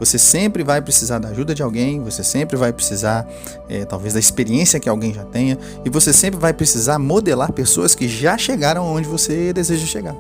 Você 0.01 0.19
sempre 0.19 0.65
vai 0.65 0.83
precisar 0.83 1.21
da 1.21 1.29
ajuda 1.29 1.55
de 1.55 1.63
alguém, 1.63 2.03
você 2.03 2.25
sempre 2.25 2.57
vai 2.57 2.73
precisar, 2.73 3.25
é, 3.69 3.85
talvez, 3.85 4.13
da 4.13 4.19
experiência 4.19 4.81
que 4.81 4.89
alguém 4.89 5.15
já 5.15 5.23
tenha, 5.23 5.57
e 5.85 5.89
você 5.89 6.13
sempre 6.13 6.41
vai 6.41 6.53
precisar 6.53 6.99
modelar 6.99 7.53
pessoas 7.53 7.95
que 7.95 8.09
já 8.09 8.37
chegaram 8.37 8.85
onde 8.85 9.07
você 9.07 9.53
deseja 9.53 9.87
chegar. 9.87 10.17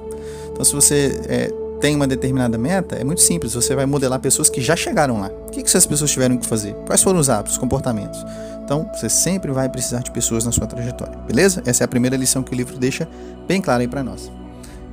Então, 0.53 0.65
se 0.65 0.73
você 0.73 1.21
é, 1.29 1.66
tem 1.81 1.95
uma 1.95 2.07
determinada 2.07 2.57
meta, 2.57 2.97
é 2.97 3.05
muito 3.05 3.21
simples. 3.21 3.55
Você 3.55 3.75
vai 3.75 3.87
modelar 3.87 4.19
pessoas 4.21 4.49
que 4.49 4.61
já 4.61 4.75
chegaram 4.75 5.21
lá. 5.21 5.29
O 5.29 5.51
que, 5.51 5.63
que 5.63 5.69
essas 5.69 5.87
pessoas 5.87 6.11
tiveram 6.11 6.37
que 6.37 6.47
fazer? 6.47 6.75
Quais 6.87 7.03
foram 7.03 7.19
os 7.21 7.29
hábitos, 7.29 7.53
os 7.53 7.59
comportamentos? 7.59 8.25
Então, 8.65 8.91
você 8.93 9.09
sempre 9.09 9.53
vai 9.53 9.69
precisar 9.69 10.01
de 10.01 10.11
pessoas 10.11 10.45
na 10.45 10.51
sua 10.51 10.67
trajetória, 10.67 11.17
beleza? 11.21 11.63
Essa 11.65 11.85
é 11.85 11.87
a 11.87 11.89
primeira 11.89 12.17
lição 12.17 12.43
que 12.43 12.53
o 12.53 12.55
livro 12.55 12.77
deixa 12.77 13.09
bem 13.47 13.61
clara 13.61 13.83
aí 13.83 13.89
para 13.89 14.03
nós. 14.03 14.31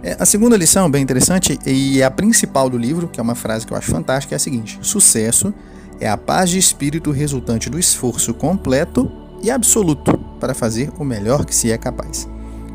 É, 0.04 0.16
a 0.20 0.26
segunda 0.26 0.58
lição, 0.58 0.92
bem 0.92 1.02
interessante, 1.02 1.58
e 1.66 2.02
é 2.02 2.06
a 2.06 2.12
principal 2.12 2.70
do 2.70 2.78
livro, 2.78 3.08
que 3.08 3.20
é 3.20 3.24
uma 3.24 3.36
frase 3.36 3.66
que 3.66 3.74
eu 3.74 3.78
acho 3.78 3.90
fantástica, 3.90 4.36
é 4.36 4.38
a 4.38 4.40
seguinte: 4.40 4.78
Sucesso 4.82 5.54
é 6.00 6.10
a 6.10 6.18
paz 6.18 6.50
de 6.50 6.60
espírito 6.60 7.10
resultante 7.10 7.70
do 7.70 7.80
esforço 7.80 8.34
completo 8.34 9.10
e 9.42 9.50
absoluto 9.50 10.18
para 10.40 10.54
fazer 10.54 10.92
o 11.00 11.06
melhor 11.06 11.46
que 11.46 11.56
se 11.56 11.72
é 11.72 11.78
capaz. 11.78 12.28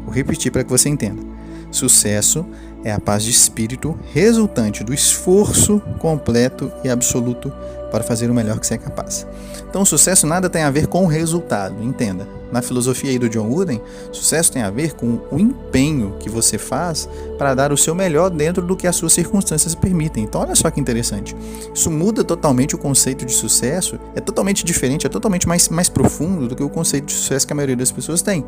Vou 0.05 0.13
repetir 0.13 0.51
para 0.51 0.65
que 0.65 0.71
você 0.71 0.89
entenda. 0.89 1.23
Sucesso 1.71 2.47
é 2.85 2.93
a 2.93 3.01
paz 3.01 3.25
de 3.25 3.31
espírito 3.31 3.99
resultante 4.13 4.85
do 4.85 4.95
esforço 4.95 5.81
completo 5.99 6.71
e 6.85 6.89
absoluto 6.89 7.53
para 7.91 8.05
fazer 8.05 8.31
o 8.31 8.35
melhor 8.35 8.59
que 8.61 8.67
você 8.67 8.75
é 8.75 8.79
capaz. 8.79 9.27
Então, 9.69 9.83
o 9.83 9.87
sucesso 9.87 10.27
nada 10.27 10.49
tem 10.49 10.63
a 10.63 10.71
ver 10.71 10.87
com 10.87 11.05
o 11.05 11.09
resultado, 11.09 11.83
entenda. 11.83 12.38
Na 12.51 12.63
filosofia 12.63 13.11
aí 13.11 13.19
do 13.19 13.29
John 13.29 13.47
Wooden, 13.47 13.81
sucesso 14.11 14.51
tem 14.53 14.63
a 14.63 14.71
ver 14.71 14.95
com 14.95 15.21
o 15.31 15.39
empenho 15.39 16.17
que 16.19 16.31
você 16.31 16.57
faz 16.57 17.09
para 17.37 17.55
dar 17.55 17.73
o 17.73 17.77
seu 17.77 17.95
melhor 17.95 18.31
dentro 18.31 18.65
do 18.65 18.77
que 18.77 18.87
as 18.87 18.97
suas 18.97 19.13
circunstâncias 19.13 19.75
permitem. 19.75 20.25
Então, 20.25 20.41
olha 20.41 20.55
só 20.55 20.71
que 20.71 20.81
interessante. 20.81 21.37
Isso 21.75 21.91
muda 21.91 22.25
totalmente 22.25 22.75
o 22.75 22.79
conceito 22.79 23.25
de 23.25 23.33
sucesso, 23.33 23.99
é 24.15 24.21
totalmente 24.21 24.65
diferente, 24.65 25.07
é 25.07 25.11
totalmente 25.11 25.47
mais, 25.47 25.69
mais 25.69 25.89
profundo 25.89 26.49
do 26.49 26.57
que 26.57 26.63
o 26.63 26.71
conceito 26.71 27.07
de 27.07 27.13
sucesso 27.13 27.47
que 27.47 27.53
a 27.53 27.57
maioria 27.57 27.77
das 27.77 27.93
pessoas 27.93 28.23
tem. 28.23 28.45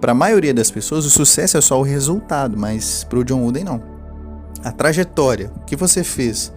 Para 0.00 0.12
a 0.12 0.14
maioria 0.14 0.54
das 0.54 0.70
pessoas, 0.70 1.04
o 1.04 1.10
sucesso 1.10 1.56
é 1.56 1.60
só 1.60 1.78
o 1.78 1.82
resultado, 1.82 2.56
mas 2.56 3.04
para 3.04 3.18
o 3.18 3.24
John 3.24 3.42
Wooden, 3.42 3.64
não. 3.64 3.82
A 4.62 4.70
trajetória 4.70 5.50
que 5.66 5.74
você 5.74 6.04
fez 6.04 6.52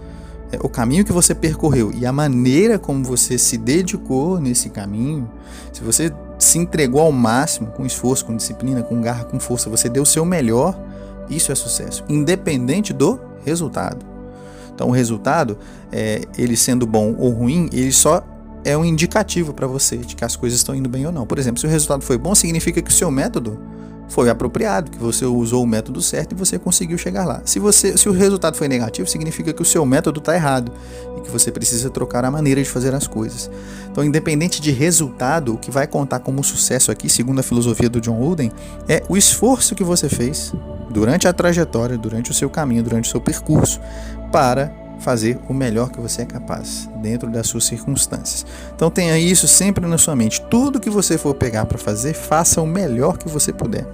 é, 0.54 0.60
o 0.62 0.70
caminho 0.70 1.04
que 1.04 1.12
você 1.12 1.34
percorreu 1.34 1.92
e 1.92 2.06
a 2.06 2.12
maneira 2.12 2.78
como 2.78 3.04
você 3.04 3.40
se 3.40 3.58
dedicou 3.58 4.40
nesse 4.40 4.70
caminho, 4.70 5.28
se 5.72 5.82
você 5.82 6.14
se 6.44 6.58
entregou 6.58 7.02
ao 7.02 7.12
máximo, 7.12 7.68
com 7.68 7.86
esforço, 7.86 8.26
com 8.26 8.36
disciplina, 8.36 8.84
com 8.84 9.02
garra, 9.02 9.24
com 9.24 9.40
força, 9.40 9.70
você 9.70 9.90
deu 9.90 10.04
o 10.04 10.06
seu 10.06 10.26
melhor, 10.26 10.78
isso 11.30 11.52
é 11.52 11.56
sucesso, 11.56 12.04
independente 12.10 12.94
do 12.94 13.20
resultado. 13.46 14.06
Então, 14.74 14.90
o 14.90 14.92
resultado, 14.92 15.58
é, 15.92 16.22
ele 16.38 16.58
sendo 16.58 16.86
bom 16.86 17.16
ou 17.18 17.30
ruim, 17.30 17.70
ele 17.72 17.92
só 17.92 18.24
é 18.66 18.78
um 18.78 18.84
indicativo 18.84 19.54
para 19.54 19.68
você 19.68 19.98
de 19.98 20.16
que 20.16 20.26
as 20.26 20.36
coisas 20.36 20.58
estão 20.58 20.74
indo 20.74 20.90
bem 20.90 21.06
ou 21.06 21.12
não. 21.12 21.26
Por 21.26 21.38
exemplo, 21.38 21.60
se 21.60 21.66
o 21.66 21.70
resultado 21.70 22.02
foi 22.04 22.18
bom, 22.18 22.34
significa 22.34 22.82
que 22.82 22.90
o 22.90 22.94
seu 22.94 23.12
método 23.12 23.60
foi 24.14 24.30
apropriado, 24.30 24.92
que 24.92 24.98
você 25.00 25.26
usou 25.26 25.64
o 25.64 25.66
método 25.66 26.00
certo 26.00 26.34
e 26.34 26.36
você 26.36 26.60
conseguiu 26.60 27.00
chegar 27.00 27.26
lá. 27.26 27.42
Se, 27.46 27.58
você, 27.58 27.98
se 27.98 28.08
o 28.08 28.12
resultado 28.12 28.56
foi 28.56 28.68
negativo, 28.68 29.10
significa 29.10 29.52
que 29.52 29.62
o 29.62 29.66
seu 29.66 29.84
método 29.88 30.20
está 30.20 30.36
errado 30.36 30.72
e 31.18 31.22
que 31.22 31.32
você 31.32 31.52
precisa 31.52 31.90
trocar 31.90 32.24
a 32.24 32.30
maneira 32.30 32.62
de 32.62 32.70
fazer 32.70 32.94
as 32.94 33.08
coisas. 33.08 33.50
Então, 33.92 34.04
independente 34.04 34.62
de 34.62 34.70
resultado, 34.70 35.56
o 35.56 35.58
que 35.58 35.72
vai 35.72 35.88
contar 35.88 36.20
como 36.20 36.44
sucesso 36.44 36.92
aqui, 36.92 37.10
segundo 37.10 37.40
a 37.40 37.44
filosofia 37.44 37.90
do 37.90 38.00
John 38.00 38.20
Wooden, 38.20 38.52
é 38.88 39.02
o 39.10 39.18
esforço 39.18 39.74
que 39.74 39.84
você 39.84 40.08
fez 40.08 40.54
durante 40.92 41.28
a 41.28 41.34
trajetória, 41.34 41.98
durante 41.98 42.30
o 42.30 42.36
seu 42.36 42.52
caminho, 42.52 42.84
durante 42.84 43.08
o 43.08 43.12
seu 43.12 43.20
percurso, 43.20 43.82
para 44.32 44.72
fazer 45.04 45.38
o 45.50 45.54
melhor 45.54 45.90
que 45.92 46.00
você 46.00 46.24
é 46.24 46.26
capaz, 46.26 46.90
dentro 47.02 47.30
das 47.30 47.48
suas 47.48 47.66
circunstâncias. 47.66 48.46
Então 48.76 48.90
tenha 48.90 49.20
isso 49.20 49.48
sempre 49.48 49.86
na 49.86 49.98
sua 49.98 50.16
mente. 50.16 50.42
Tudo 50.50 50.80
que 50.80 50.90
você 50.90 51.18
for 51.18 51.36
pegar 51.36 51.66
para 51.66 51.78
fazer, 51.78 52.14
faça 52.14 52.62
o 52.62 52.66
melhor 52.66 53.18
que 53.18 53.30
você 53.30 53.52
puder. 53.52 53.86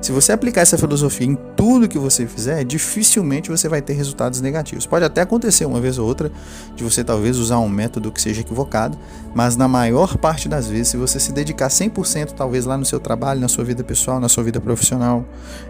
Se 0.00 0.12
você 0.12 0.32
aplicar 0.32 0.60
essa 0.60 0.78
filosofia 0.78 1.26
em 1.26 1.34
tudo 1.56 1.88
que 1.88 1.98
você 1.98 2.26
fizer, 2.26 2.64
dificilmente 2.64 3.50
você 3.50 3.68
vai 3.68 3.82
ter 3.82 3.94
resultados 3.94 4.40
negativos. 4.40 4.86
Pode 4.86 5.04
até 5.04 5.22
acontecer 5.22 5.64
uma 5.64 5.80
vez 5.80 5.98
ou 5.98 6.06
outra 6.06 6.30
de 6.76 6.84
você 6.84 7.02
talvez 7.02 7.36
usar 7.36 7.58
um 7.58 7.68
método 7.68 8.12
que 8.12 8.20
seja 8.20 8.40
equivocado, 8.40 8.96
mas 9.34 9.56
na 9.56 9.66
maior 9.66 10.16
parte 10.16 10.48
das 10.48 10.68
vezes, 10.68 10.88
se 10.88 10.96
você 10.96 11.18
se 11.18 11.32
dedicar 11.32 11.68
100% 11.68 12.32
talvez 12.32 12.64
lá 12.64 12.76
no 12.76 12.84
seu 12.84 13.00
trabalho, 13.00 13.40
na 13.40 13.48
sua 13.48 13.64
vida 13.64 13.82
pessoal, 13.82 14.20
na 14.20 14.28
sua 14.28 14.44
vida 14.44 14.60
profissional, 14.60 15.24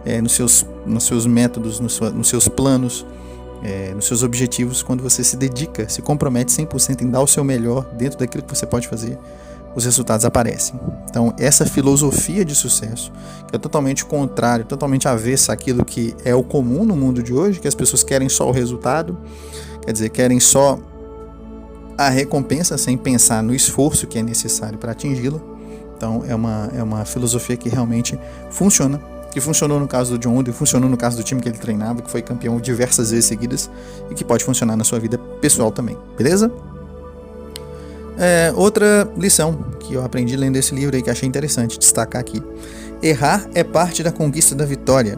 é, 0.04 0.20
nos, 0.20 0.32
seus, 0.32 0.66
nos 0.86 1.04
seus 1.04 1.26
métodos, 1.26 1.80
nos, 1.80 1.98
nos 1.98 2.28
seus 2.28 2.48
planos, 2.48 3.06
é, 3.62 3.92
nos 3.94 4.06
seus 4.06 4.22
objetivos, 4.22 4.82
quando 4.82 5.02
você 5.02 5.24
se 5.24 5.36
dedica, 5.36 5.88
se 5.88 6.00
compromete 6.02 6.52
100% 6.52 7.02
em 7.02 7.10
dar 7.10 7.20
o 7.20 7.26
seu 7.26 7.42
melhor 7.42 7.84
dentro 7.94 8.18
daquilo 8.18 8.42
que 8.42 8.54
você 8.54 8.66
pode 8.66 8.88
fazer, 8.88 9.18
os 9.74 9.84
resultados 9.84 10.24
aparecem. 10.24 10.78
Então, 11.08 11.34
essa 11.38 11.64
filosofia 11.64 12.44
de 12.44 12.54
sucesso, 12.54 13.12
que 13.46 13.56
é 13.56 13.58
totalmente 13.58 14.04
contrário, 14.04 14.64
totalmente 14.64 15.06
avessa 15.08 15.52
àquilo 15.52 15.84
que 15.84 16.14
é 16.24 16.34
o 16.34 16.42
comum 16.42 16.84
no 16.84 16.96
mundo 16.96 17.22
de 17.22 17.32
hoje, 17.32 17.60
que 17.60 17.68
as 17.68 17.74
pessoas 17.74 18.02
querem 18.02 18.28
só 18.28 18.48
o 18.48 18.52
resultado, 18.52 19.18
quer 19.84 19.92
dizer, 19.92 20.08
querem 20.10 20.40
só 20.40 20.78
a 21.96 22.08
recompensa 22.08 22.78
sem 22.78 22.96
pensar 22.96 23.42
no 23.42 23.54
esforço 23.54 24.06
que 24.06 24.18
é 24.18 24.22
necessário 24.22 24.78
para 24.78 24.92
atingi-la. 24.92 25.40
Então, 25.96 26.24
é 26.28 26.34
uma, 26.34 26.70
é 26.76 26.82
uma 26.82 27.04
filosofia 27.04 27.56
que 27.56 27.68
realmente 27.68 28.18
funciona 28.50 29.00
que 29.38 29.44
funcionou 29.44 29.78
no 29.78 29.86
caso 29.86 30.12
do 30.12 30.18
John 30.18 30.34
Wooden, 30.34 30.52
funcionou 30.52 30.90
no 30.90 30.96
caso 30.96 31.16
do 31.16 31.22
time 31.22 31.40
que 31.40 31.48
ele 31.48 31.58
treinava, 31.58 32.02
que 32.02 32.10
foi 32.10 32.20
campeão 32.20 32.60
diversas 32.60 33.10
vezes 33.10 33.26
seguidas 33.26 33.70
e 34.10 34.14
que 34.14 34.24
pode 34.24 34.44
funcionar 34.44 34.76
na 34.76 34.84
sua 34.84 34.98
vida 34.98 35.16
pessoal 35.40 35.70
também, 35.70 35.96
beleza? 36.16 36.50
É, 38.18 38.52
outra 38.56 39.08
lição 39.16 39.64
que 39.78 39.94
eu 39.94 40.04
aprendi 40.04 40.36
lendo 40.36 40.56
esse 40.56 40.74
livro 40.74 40.96
e 40.96 41.02
que 41.02 41.08
achei 41.08 41.28
interessante 41.28 41.78
destacar 41.78 42.20
aqui: 42.20 42.42
errar 43.00 43.46
é 43.54 43.62
parte 43.62 44.02
da 44.02 44.10
conquista 44.10 44.56
da 44.56 44.64
vitória. 44.64 45.16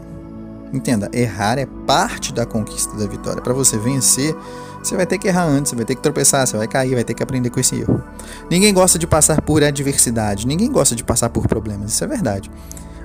Entenda, 0.70 1.08
errar 1.12 1.58
é 1.58 1.66
parte 1.86 2.32
da 2.32 2.44
conquista 2.44 2.94
da 2.96 3.06
vitória. 3.06 3.42
Para 3.42 3.54
você 3.54 3.76
vencer, 3.78 4.36
você 4.82 4.94
vai 4.94 5.06
ter 5.06 5.18
que 5.18 5.26
errar 5.26 5.44
antes, 5.44 5.70
você 5.70 5.76
vai 5.76 5.84
ter 5.84 5.94
que 5.94 6.02
tropeçar, 6.02 6.46
você 6.46 6.56
vai 6.56 6.68
cair, 6.68 6.94
vai 6.94 7.02
ter 7.02 7.14
que 7.14 7.22
aprender 7.22 7.48
com 7.48 7.58
esse 7.58 7.74
erro. 7.74 8.04
Ninguém 8.50 8.72
gosta 8.72 8.98
de 8.98 9.06
passar 9.06 9.40
por 9.40 9.64
adversidade, 9.64 10.46
ninguém 10.46 10.70
gosta 10.70 10.94
de 10.94 11.02
passar 11.02 11.30
por 11.30 11.48
problemas, 11.48 11.92
isso 11.92 12.04
é 12.04 12.06
verdade 12.06 12.50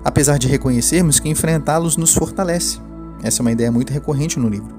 apesar 0.06 0.38
de 0.38 0.48
reconhecermos 0.48 1.20
que 1.20 1.28
enfrentá-los 1.28 1.98
nos 1.98 2.14
fortalece. 2.14 2.80
Essa 3.24 3.42
é 3.42 3.42
uma 3.42 3.52
ideia 3.52 3.72
muito 3.72 3.92
recorrente 3.92 4.40
no 4.40 4.48
livro. 4.48 4.72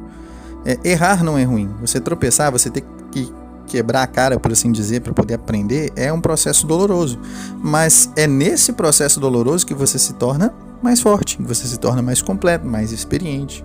É, 0.64 0.78
errar 0.84 1.24
não 1.24 1.36
é 1.36 1.42
ruim. 1.42 1.68
Você 1.80 2.00
tropeçar, 2.00 2.52
você 2.52 2.70
ter 2.70 2.84
que 3.10 3.32
quebrar 3.66 4.04
a 4.04 4.06
cara, 4.06 4.38
por 4.38 4.52
assim 4.52 4.70
dizer, 4.70 5.00
para 5.00 5.12
poder 5.12 5.34
aprender, 5.34 5.92
é 5.96 6.12
um 6.12 6.20
processo 6.20 6.64
doloroso. 6.64 7.18
Mas 7.60 8.08
é 8.14 8.28
nesse 8.28 8.72
processo 8.72 9.18
doloroso 9.18 9.66
que 9.66 9.74
você 9.74 9.98
se 9.98 10.12
torna 10.14 10.54
mais 10.80 11.00
forte, 11.00 11.38
que 11.38 11.42
você 11.42 11.66
se 11.66 11.78
torna 11.78 12.00
mais 12.00 12.22
completo, 12.22 12.64
mais 12.64 12.92
experiente, 12.92 13.64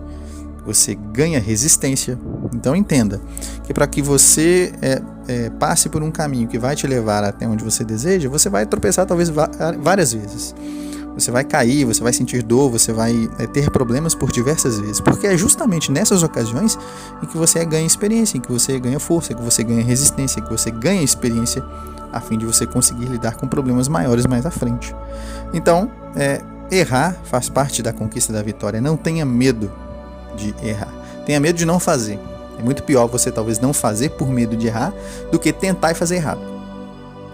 você 0.66 0.96
ganha 0.96 1.40
resistência. 1.40 2.18
Então 2.54 2.76
entenda 2.76 3.22
que 3.64 3.74
para 3.74 3.86
que 3.86 4.02
você 4.02 4.74
é, 4.82 5.02
é, 5.28 5.50
passe 5.52 5.90
por 5.90 6.02
um 6.02 6.10
caminho 6.10 6.48
que 6.48 6.58
vai 6.58 6.76
te 6.76 6.88
levar 6.88 7.24
até 7.24 7.48
onde 7.48 7.64
você 7.64 7.84
deseja, 7.84 8.30
você 8.30 8.50
vai 8.50 8.66
tropeçar 8.66 9.06
talvez 9.06 9.30
várias 9.80 10.14
vezes. 10.14 10.56
Você 11.22 11.30
vai 11.30 11.44
cair, 11.44 11.86
você 11.86 12.02
vai 12.02 12.12
sentir 12.12 12.42
dor, 12.42 12.72
você 12.72 12.92
vai 12.92 13.30
é, 13.38 13.46
ter 13.46 13.70
problemas 13.70 14.16
por 14.16 14.32
diversas 14.32 14.80
vezes, 14.80 15.00
porque 15.00 15.28
é 15.28 15.38
justamente 15.38 15.92
nessas 15.92 16.24
ocasiões 16.24 16.78
em 17.22 17.28
que 17.28 17.38
você 17.38 17.64
ganha 17.64 17.86
experiência, 17.86 18.38
em 18.38 18.42
que 18.42 18.52
você 18.52 18.80
ganha 18.80 19.00
força, 19.00 19.32
em 19.32 19.36
que 19.36 19.44
você 19.44 19.64
ganha 19.64 19.84
resistência, 19.84 20.40
em 20.40 20.44
que 20.44 20.50
você 20.50 20.72
ganha 20.72 21.04
experiência 21.04 21.64
a 22.12 22.20
fim 22.20 22.38
de 22.38 22.46
você 22.46 22.66
conseguir 22.66 23.06
lidar 23.06 23.36
com 23.36 23.48
problemas 23.48 23.88
maiores 23.88 24.26
mais 24.26 24.46
à 24.46 24.52
frente. 24.52 24.96
Então, 25.54 25.92
é, 26.16 26.42
errar 26.72 27.16
faz 27.24 27.50
parte 27.50 27.84
da 27.84 27.94
conquista 27.94 28.34
da 28.34 28.42
vitória. 28.42 28.82
Não 28.82 28.98
tenha 28.98 29.26
medo 29.26 29.72
de 30.36 30.56
errar. 30.64 30.92
Tenha 31.26 31.40
medo 31.40 31.58
de 31.58 31.66
não 31.66 31.80
fazer. 31.80 32.20
É 32.58 32.64
muito 32.64 32.84
pior 32.84 33.08
você 33.08 33.32
talvez 33.32 33.60
não 33.60 33.74
fazer 33.74 34.10
por 34.10 34.28
medo 34.28 34.58
de 34.58 34.68
errar 34.68 34.94
do 35.32 35.38
que 35.40 35.54
tentar 35.54 35.92
e 35.92 35.96
fazer 35.96 36.16
errado. 36.16 36.42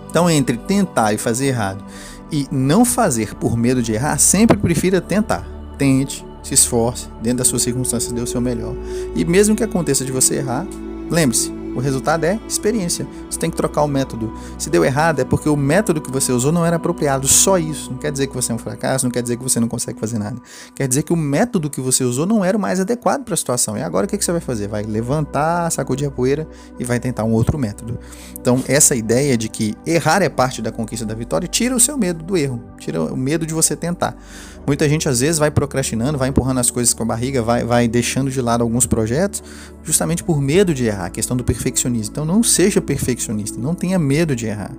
Então, 0.10 0.30
entre 0.30 0.58
tentar 0.58 1.14
e 1.14 1.18
fazer 1.18 1.48
errado 1.48 1.84
e 2.32 2.48
não 2.52 2.84
fazer 2.84 3.36
por 3.36 3.58
medo 3.58 3.82
de 3.82 3.94
errar, 3.94 4.18
sempre 4.18 4.58
prefira 4.58 5.02
tentar. 5.02 5.48
Tente, 5.78 6.26
se 6.44 6.54
esforce, 6.54 7.08
dentro 7.22 7.40
das 7.40 7.48
suas 7.48 7.62
circunstâncias, 7.62 8.12
dê 8.12 8.22
o 8.22 8.28
seu 8.28 8.42
melhor. 8.42 8.76
E 9.16 9.24
mesmo 9.26 9.56
que 9.56 9.64
aconteça 9.64 10.04
de 10.04 10.12
você 10.12 10.36
errar, 10.36 10.66
lembre-se, 11.10 11.52
o 11.78 11.80
resultado 11.80 12.24
é 12.24 12.40
experiência. 12.48 13.08
Você 13.30 13.38
tem 13.38 13.52
que 13.52 13.56
trocar 13.56 13.84
o 13.84 13.88
método. 13.88 14.34
Se 14.58 14.68
deu 14.68 14.84
errado, 14.84 15.20
é 15.20 15.24
porque 15.24 15.48
o 15.48 15.56
método 15.56 16.02
que 16.02 16.12
você 16.12 16.32
usou 16.32 16.52
não 16.52 16.66
era 16.66 16.78
apropriado. 16.78 17.28
Só 17.28 17.60
isso. 17.60 17.92
Não 17.92 18.00
quer 18.00 18.12
dizer 18.12 18.26
que 18.26 18.34
você 18.34 18.52
é 18.52 18.56
um 18.56 18.58
fracasso, 18.58 19.06
não 19.06 19.12
quer 19.12 19.22
dizer 19.22 19.38
que 19.38 19.44
você 19.44 19.60
não 19.60 19.68
consegue 19.68 20.00
fazer 20.00 20.18
nada. 20.18 20.38
Quer 20.74 20.88
dizer 20.88 21.04
que 21.04 21.14
o 21.14 21.16
método 21.16 21.70
que 21.70 21.80
você 21.80 22.04
usou 22.04 22.26
não 22.26 22.44
era 22.44 22.58
o 22.58 22.60
mais 22.60 22.80
adequado 22.80 23.24
para 23.24 23.36
a 23.36 23.38
situação. 23.38 23.78
E 23.78 23.84
agora 23.84 24.08
o 24.08 24.10
que, 24.10 24.18
você 24.18 24.32
vai 24.32 24.42
fazer? 24.42 24.68
Vai 24.68 24.82
levantar, 24.82 25.72
sacudir 25.72 26.08
a 26.08 26.12
poeira 26.12 26.48
e 26.80 26.84
vai 26.84 27.00
tentar 27.00 27.24
um 27.26 27.32
outro 27.32 27.60
método. 27.60 28.00
Então, 28.40 28.64
essa 28.68 28.96
ideia 28.96 29.38
de 29.38 29.48
que 29.48 29.76
errar 29.86 30.24
é 30.24 30.30
parte 30.30 30.64
da 30.64 30.72
conquista 30.72 31.06
da 31.06 31.14
vitória 31.14 31.48
tira 31.48 31.76
o 31.76 31.80
seu 31.80 31.96
medo 31.96 32.24
do 32.24 32.36
erro, 32.36 32.60
tira 32.80 33.00
o 33.02 33.16
medo 33.16 33.46
de 33.46 33.54
você 33.54 33.76
tentar. 33.76 34.18
Muita 34.66 34.90
gente 34.90 35.08
às 35.08 35.22
vezes 35.22 35.40
vai 35.40 35.50
procrastinando, 35.50 36.18
vai 36.18 36.28
empurrando 36.28 36.60
as 36.60 36.70
coisas 36.70 36.94
com 36.94 37.04
a 37.04 37.06
barriga, 37.06 37.42
vai, 37.42 37.64
vai 37.64 37.88
deixando 37.88 38.30
de 38.30 38.42
lado 38.42 38.62
alguns 38.64 38.86
projetos, 38.86 39.42
justamente 39.82 40.24
por 40.26 40.42
medo 40.42 40.74
de 40.74 40.86
errar, 40.86 41.06
a 41.06 41.10
questão 41.10 41.38
do 41.38 41.44
perfeccionismo. 41.44 41.67
Então 42.12 42.26
não 42.26 42.44
seja 42.44 42.82
perfeccionista, 42.82 43.60
não 43.60 43.74
tenha 43.74 43.98
medo 44.00 44.36
de 44.36 44.46
errar. 44.46 44.72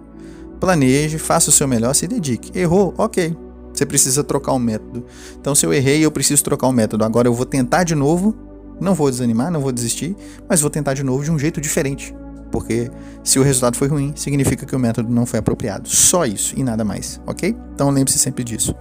Planeje, 0.61 1.19
faça 1.19 1.51
o 1.51 1.53
seu 1.53 1.69
melhor, 1.69 1.95
se 1.95 2.07
dedique. 2.07 2.57
Errou, 2.59 2.95
ok. 2.99 3.37
Você 3.73 3.87
precisa 3.87 4.25
trocar 4.25 4.53
um 4.55 4.59
método. 4.59 5.05
Então, 5.41 5.55
se 5.55 5.65
eu 5.65 5.73
errei, 5.73 6.05
eu 6.05 6.11
preciso 6.11 6.43
trocar 6.43 6.67
um 6.67 6.73
método. 6.73 7.05
Agora 7.05 7.29
eu 7.29 7.35
vou 7.35 7.47
tentar 7.47 7.85
de 7.85 7.95
novo. 7.95 8.35
Não 8.81 8.95
vou 8.95 9.11
desanimar, 9.11 9.51
não 9.51 9.61
vou 9.61 9.73
desistir, 9.73 10.17
mas 10.49 10.61
vou 10.61 10.71
tentar 10.71 10.95
de 10.95 11.03
novo 11.03 11.25
de 11.25 11.31
um 11.31 11.39
jeito 11.39 11.61
diferente. 11.61 12.15
Porque 12.51 12.91
se 13.23 13.39
o 13.39 13.43
resultado 13.43 13.77
foi 13.77 13.89
ruim, 13.89 14.13
significa 14.17 14.65
que 14.65 14.75
o 14.75 14.79
método 14.79 15.13
não 15.13 15.27
foi 15.27 15.39
apropriado. 15.39 15.89
Só 15.89 16.25
isso 16.25 16.55
e 16.57 16.63
nada 16.63 16.85
mais, 16.85 17.21
ok? 17.27 17.55
Então 17.75 17.91
lembre-se 17.91 18.19
sempre 18.19 18.43
disso. 18.45 18.75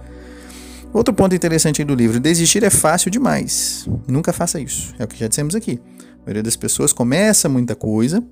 Outro 0.92 1.12
ponto 1.12 1.34
interessante 1.34 1.84
do 1.84 1.94
livro: 1.94 2.18
desistir 2.18 2.62
é 2.64 2.70
fácil 2.70 3.10
demais. 3.10 3.88
Nunca 4.06 4.32
faça 4.32 4.60
isso. 4.60 4.94
É 4.98 5.04
o 5.04 5.08
que 5.08 5.18
já 5.18 5.28
dissemos 5.28 5.54
aqui. 5.54 5.80
Maioria 6.28 6.42
das 6.42 6.56
pessoas 6.56 6.92
começa 6.92 7.48
muita 7.48 7.74
coisa, 7.74 8.22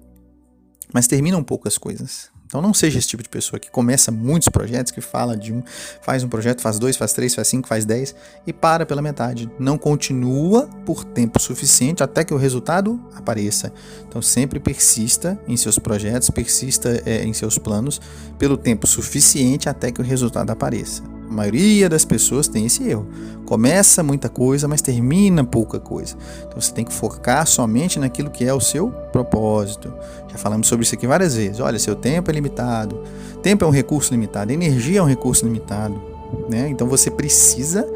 mas 0.92 1.06
terminam 1.06 1.42
poucas 1.42 1.78
coisas. 1.78 2.28
Então 2.44 2.60
não 2.60 2.74
seja 2.74 2.98
esse 2.98 3.08
tipo 3.08 3.22
de 3.22 3.28
pessoa 3.30 3.58
que 3.58 3.70
começa 3.70 4.12
muitos 4.12 4.50
projetos, 4.50 4.92
que 4.92 5.00
fala 5.00 5.34
de 5.34 5.50
um, 5.50 5.62
faz 6.02 6.22
um 6.22 6.28
projeto, 6.28 6.60
faz 6.60 6.78
dois, 6.78 6.94
faz 6.94 7.14
três, 7.14 7.34
faz 7.34 7.48
cinco, 7.48 7.66
faz 7.66 7.86
dez 7.86 8.14
e 8.46 8.52
para 8.52 8.84
pela 8.84 9.00
metade. 9.00 9.50
Não 9.58 9.78
continua 9.78 10.68
por 10.84 11.04
tempo 11.04 11.40
suficiente 11.40 12.02
até 12.02 12.22
que 12.22 12.34
o 12.34 12.36
resultado 12.36 13.02
apareça. 13.14 13.72
Então 14.06 14.20
sempre 14.20 14.60
persista 14.60 15.40
em 15.48 15.56
seus 15.56 15.78
projetos, 15.78 16.28
persista 16.28 17.02
é, 17.06 17.24
em 17.24 17.32
seus 17.32 17.56
planos 17.56 17.98
pelo 18.38 18.58
tempo 18.58 18.86
suficiente 18.86 19.70
até 19.70 19.90
que 19.90 20.02
o 20.02 20.04
resultado 20.04 20.50
apareça. 20.50 21.15
A 21.28 21.32
maioria 21.32 21.88
das 21.88 22.04
pessoas 22.04 22.48
tem 22.48 22.66
esse 22.66 22.88
erro. 22.88 23.06
Começa 23.44 24.02
muita 24.02 24.28
coisa, 24.28 24.66
mas 24.66 24.80
termina 24.80 25.44
pouca 25.44 25.78
coisa. 25.78 26.16
Então 26.46 26.60
você 26.60 26.72
tem 26.72 26.84
que 26.84 26.92
focar 26.92 27.46
somente 27.46 27.98
naquilo 27.98 28.30
que 28.30 28.44
é 28.44 28.52
o 28.52 28.60
seu 28.60 28.90
propósito. 29.12 29.92
Já 30.30 30.38
falamos 30.38 30.66
sobre 30.66 30.84
isso 30.84 30.94
aqui 30.94 31.06
várias 31.06 31.34
vezes. 31.34 31.60
Olha, 31.60 31.78
seu 31.78 31.94
tempo 31.94 32.30
é 32.30 32.34
limitado. 32.34 33.02
Tempo 33.42 33.64
é 33.64 33.68
um 33.68 33.70
recurso 33.70 34.12
limitado, 34.12 34.52
energia 34.52 34.98
é 34.98 35.02
um 35.02 35.06
recurso 35.06 35.44
limitado, 35.44 36.00
né? 36.48 36.68
Então 36.68 36.88
você 36.88 37.10
precisa 37.10 37.86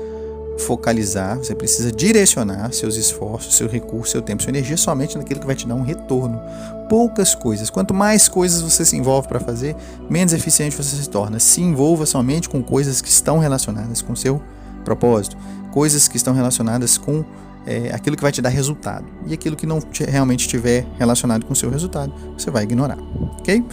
focalizar, 0.60 1.38
você 1.38 1.54
precisa 1.54 1.90
direcionar 1.90 2.72
seus 2.72 2.96
esforços, 2.96 3.56
seu 3.56 3.68
recurso, 3.68 4.12
seu 4.12 4.22
tempo, 4.22 4.42
sua 4.42 4.50
energia 4.50 4.76
somente 4.76 5.16
naquilo 5.18 5.40
que 5.40 5.46
vai 5.46 5.56
te 5.56 5.66
dar 5.66 5.74
um 5.74 5.82
retorno. 5.82 6.40
Poucas 6.88 7.34
coisas. 7.34 7.70
Quanto 7.70 7.92
mais 7.92 8.28
coisas 8.28 8.60
você 8.62 8.84
se 8.84 8.96
envolve 8.96 9.26
para 9.26 9.40
fazer, 9.40 9.74
menos 10.08 10.32
eficiente 10.32 10.76
você 10.76 10.96
se 10.96 11.08
torna. 11.08 11.38
Se 11.38 11.60
envolva 11.60 12.06
somente 12.06 12.48
com 12.48 12.62
coisas 12.62 13.00
que 13.00 13.08
estão 13.08 13.38
relacionadas 13.38 14.02
com 14.02 14.14
seu 14.14 14.40
propósito, 14.84 15.36
coisas 15.72 16.06
que 16.06 16.16
estão 16.16 16.34
relacionadas 16.34 16.96
com 16.96 17.24
é, 17.66 17.92
aquilo 17.92 18.16
que 18.16 18.22
vai 18.22 18.32
te 18.32 18.40
dar 18.40 18.48
resultado. 18.48 19.06
E 19.26 19.34
aquilo 19.34 19.56
que 19.56 19.66
não 19.66 19.82
realmente 20.08 20.40
estiver 20.40 20.86
relacionado 20.98 21.44
com 21.46 21.54
seu 21.54 21.70
resultado, 21.70 22.12
você 22.36 22.50
vai 22.50 22.64
ignorar. 22.64 22.98
Ok? 23.38 23.64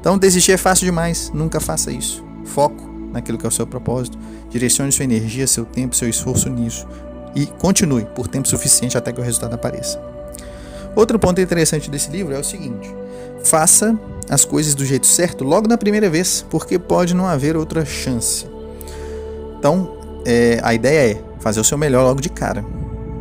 Então, 0.00 0.16
desistir 0.16 0.52
é 0.52 0.56
fácil 0.56 0.86
demais. 0.86 1.30
Nunca 1.34 1.60
faça 1.60 1.92
isso. 1.92 2.24
Foco 2.44 2.89
naquilo 3.12 3.38
que 3.38 3.46
é 3.46 3.48
o 3.48 3.52
seu 3.52 3.66
propósito, 3.66 4.18
direcione 4.48 4.92
sua 4.92 5.04
energia, 5.04 5.46
seu 5.46 5.64
tempo, 5.64 5.96
seu 5.96 6.08
esforço 6.08 6.48
nisso 6.48 6.86
e 7.34 7.46
continue 7.46 8.04
por 8.04 8.26
tempo 8.26 8.48
suficiente 8.48 8.96
até 8.98 9.12
que 9.12 9.20
o 9.20 9.24
resultado 9.24 9.54
apareça. 9.54 10.00
Outro 10.94 11.18
ponto 11.18 11.40
interessante 11.40 11.90
desse 11.90 12.10
livro 12.10 12.34
é 12.34 12.38
o 12.38 12.44
seguinte: 12.44 12.92
faça 13.44 13.98
as 14.28 14.44
coisas 14.44 14.74
do 14.74 14.84
jeito 14.84 15.06
certo 15.06 15.44
logo 15.44 15.68
na 15.68 15.78
primeira 15.78 16.10
vez, 16.10 16.44
porque 16.50 16.78
pode 16.78 17.14
não 17.14 17.26
haver 17.26 17.56
outra 17.56 17.84
chance. 17.84 18.46
Então, 19.58 19.96
é, 20.24 20.60
a 20.62 20.74
ideia 20.74 21.12
é 21.12 21.22
fazer 21.40 21.60
o 21.60 21.64
seu 21.64 21.78
melhor 21.78 22.04
logo 22.04 22.20
de 22.20 22.28
cara. 22.28 22.64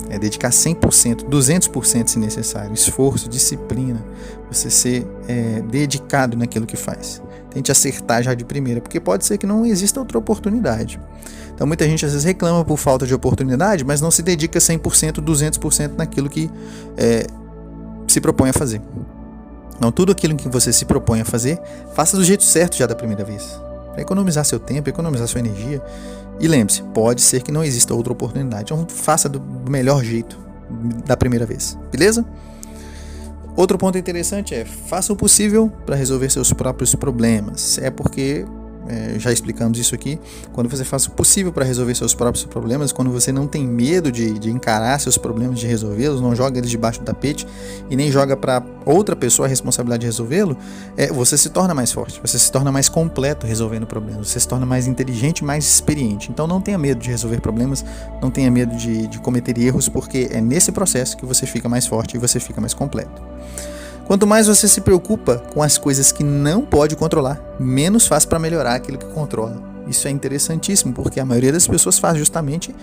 É 0.10 0.18
dedicar 0.18 0.50
100%, 0.50 1.26
200% 1.30 2.08
se 2.08 2.20
necessário, 2.20 2.74
esforço, 2.74 3.30
disciplina, 3.30 4.04
você 4.52 4.70
ser 4.70 5.08
é, 5.28 5.62
dedicado 5.62 6.36
naquilo 6.36 6.66
que 6.66 6.76
faz. 6.76 7.22
Tente 7.52 7.72
acertar 7.72 8.24
já 8.24 8.34
de 8.34 8.44
primeira, 8.44 8.82
porque 8.82 9.00
pode 9.00 9.26
ser 9.26 9.38
que 9.38 9.46
não 9.46 9.66
exista 9.66 10.00
outra 10.00 10.18
oportunidade. 10.18 11.00
Então 11.54 11.68
muita 11.68 11.86
gente 11.86 12.06
às 12.06 12.12
vezes 12.12 12.26
reclama 12.26 12.64
por 12.64 12.78
falta 12.78 13.06
de 13.06 13.14
oportunidade, 13.14 13.84
mas 13.84 14.02
não 14.02 14.10
se 14.10 14.24
dedica 14.24 14.60
100%, 14.60 15.22
200% 15.22 15.92
naquilo 15.98 16.30
que 16.30 16.50
é, 16.98 17.28
se 18.08 18.22
propõe 18.22 18.50
a 18.50 18.54
fazer. 18.54 18.82
Então 19.78 19.92
tudo 19.92 20.12
aquilo 20.12 20.36
que 20.36 20.50
você 20.50 20.72
se 20.74 20.86
propõe 20.86 21.22
a 21.22 21.26
fazer, 21.26 21.60
faça 21.94 22.18
do 22.18 22.24
jeito 22.24 22.44
certo 22.44 22.78
já 22.78 22.86
da 22.86 22.96
primeira 22.96 23.24
vez. 23.24 23.60
Para 23.92 24.02
economizar 24.02 24.46
seu 24.46 24.60
tempo, 24.60 24.90
economizar 24.90 25.28
sua 25.28 25.40
energia. 25.40 25.82
E 26.40 26.48
lembre-se, 26.48 26.84
pode 26.94 27.22
ser 27.22 27.42
que 27.42 27.52
não 27.52 27.64
exista 27.64 27.94
outra 27.94 28.14
oportunidade. 28.14 28.74
Então 28.74 28.86
faça 28.88 29.28
do 29.28 29.42
melhor 29.70 30.04
jeito 30.04 30.38
da 31.06 31.18
primeira 31.18 31.46
vez. 31.46 31.78
Beleza? 31.92 32.26
Outro 33.56 33.78
ponto 33.78 33.98
interessante 33.98 34.56
é 34.56 34.64
faça 34.64 35.12
o 35.12 35.16
possível 35.16 35.70
para 35.86 35.96
resolver 35.96 36.30
seus 36.30 36.54
próprios 36.54 36.96
problemas. 36.96 37.78
É 37.80 37.90
porque 37.90 38.46
é, 38.90 39.20
já 39.20 39.32
explicamos 39.32 39.78
isso 39.78 39.94
aqui, 39.94 40.20
quando 40.52 40.68
você 40.68 40.84
faz 40.84 41.06
o 41.06 41.12
possível 41.12 41.54
para 41.54 41.64
resolver 41.64 41.94
seus 41.94 42.14
próprios 42.14 42.44
problemas, 42.46 42.92
quando 42.92 43.12
você 43.12 43.32
não 43.32 43.48
tem 43.48 43.68
medo 43.68 44.12
de, 44.12 44.38
de 44.40 44.50
encarar 44.50 45.00
seus 45.00 45.18
problemas, 45.18 45.60
de 45.60 45.68
resolvê-los, 45.68 46.20
não 46.20 46.36
joga 46.36 46.58
eles 46.58 46.70
debaixo 46.70 47.00
do 47.00 47.06
tapete 47.06 47.48
e 47.90 47.96
nem 47.96 48.12
joga 48.12 48.36
para 48.36 48.64
outra 48.86 49.16
pessoa 49.16 49.46
a 49.46 49.50
responsabilidade 49.50 50.02
de 50.02 50.08
resolvê-lo, 50.08 50.58
é, 50.98 51.08
você 51.08 51.38
se 51.38 51.50
torna 51.50 51.74
mais 51.74 51.92
forte, 51.92 52.20
você 52.20 52.40
se 52.40 52.52
torna 52.52 52.72
mais 52.72 52.90
completo 52.90 53.46
resolvendo 53.46 53.86
problemas, 53.86 54.30
você 54.30 54.40
se 54.40 54.48
torna 54.48 54.66
mais 54.66 54.88
inteligente, 54.88 55.44
mais 55.44 55.66
experiente. 55.66 56.32
Então 56.32 56.48
não 56.48 56.60
tenha 56.60 56.78
medo 56.78 57.00
de 57.00 57.10
resolver 57.10 57.40
problemas, 57.42 57.86
não 58.22 58.32
tenha 58.32 58.50
medo 58.50 58.76
de, 58.76 59.08
de 59.08 59.20
cometer 59.20 59.58
erros, 59.60 59.88
porque 59.88 60.30
é 60.32 60.42
nesse 60.42 60.72
processo 60.72 61.16
que 61.16 61.26
você 61.26 61.46
fica 61.46 61.70
mais 61.70 61.86
forte 61.86 62.16
e 62.16 62.20
você 62.20 62.40
fica 62.40 62.60
mais 62.60 62.74
completo. 62.74 63.22
Quanto 64.10 64.26
mais 64.26 64.48
você 64.48 64.68
se 64.68 64.82
preocupa 64.82 65.38
com 65.54 65.62
as 65.62 65.78
coisas 65.78 66.12
que 66.12 66.24
não 66.24 66.66
pode 66.66 66.96
controlar, 66.96 67.40
menos 67.60 68.08
faz 68.08 68.26
para 68.26 68.40
melhorar 68.40 68.74
aquilo 68.74 68.98
que 68.98 69.06
controla. 69.06 69.62
Isso 69.88 70.08
é 70.08 70.10
interessantíssimo, 70.10 70.92
porque 70.94 71.20
a 71.20 71.26
maioria 71.26 71.52
das 71.52 71.68
pessoas 71.68 72.00
faz 72.00 72.18
justamente 72.18 72.74